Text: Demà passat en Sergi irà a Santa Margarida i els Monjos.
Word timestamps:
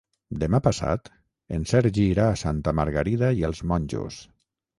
Demà 0.43 0.59
passat 0.67 1.11
en 1.57 1.67
Sergi 1.73 2.07
irà 2.15 2.25
a 2.31 2.39
Santa 2.45 2.75
Margarida 2.81 3.31
i 3.43 3.47
els 3.53 3.63
Monjos. 3.75 4.21